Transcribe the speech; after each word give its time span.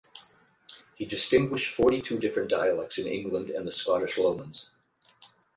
He 0.95 1.05
distinguished 1.05 1.71
forty-two 1.75 2.17
different 2.17 2.49
dialects 2.49 2.97
in 2.97 3.05
England 3.05 3.51
and 3.51 3.67
the 3.67 3.71
Scottish 3.71 4.17
Lowlands. 4.17 4.71